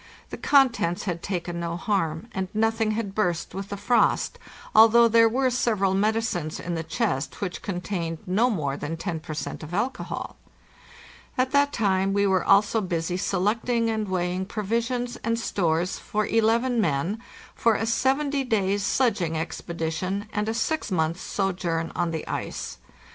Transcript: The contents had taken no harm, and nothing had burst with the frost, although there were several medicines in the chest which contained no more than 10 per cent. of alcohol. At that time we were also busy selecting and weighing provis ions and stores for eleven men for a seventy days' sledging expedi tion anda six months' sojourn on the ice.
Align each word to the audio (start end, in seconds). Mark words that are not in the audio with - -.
The 0.31 0.37
contents 0.39 1.03
had 1.03 1.21
taken 1.21 1.59
no 1.59 1.77
harm, 1.77 2.27
and 2.33 2.47
nothing 2.55 2.89
had 2.93 3.13
burst 3.13 3.53
with 3.53 3.69
the 3.69 3.77
frost, 3.77 4.39
although 4.73 5.07
there 5.07 5.29
were 5.29 5.51
several 5.51 5.93
medicines 5.93 6.59
in 6.59 6.73
the 6.73 6.81
chest 6.81 7.39
which 7.39 7.61
contained 7.61 8.17
no 8.25 8.49
more 8.49 8.75
than 8.75 8.97
10 8.97 9.19
per 9.19 9.35
cent. 9.35 9.61
of 9.61 9.75
alcohol. 9.75 10.37
At 11.37 11.51
that 11.51 11.71
time 11.71 12.13
we 12.13 12.25
were 12.25 12.43
also 12.43 12.81
busy 12.81 13.15
selecting 13.15 13.91
and 13.91 14.07
weighing 14.09 14.47
provis 14.47 14.89
ions 14.89 15.17
and 15.17 15.39
stores 15.39 15.99
for 15.99 16.25
eleven 16.25 16.81
men 16.81 17.19
for 17.53 17.75
a 17.75 17.85
seventy 17.85 18.43
days' 18.43 18.83
sledging 18.83 19.33
expedi 19.33 19.91
tion 19.91 20.27
anda 20.33 20.55
six 20.55 20.89
months' 20.89 21.21
sojourn 21.21 21.91
on 21.95 22.09
the 22.09 22.27
ice. 22.27 22.79